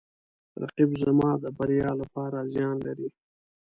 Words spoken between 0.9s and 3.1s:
زما د بریا لپاره زیان لري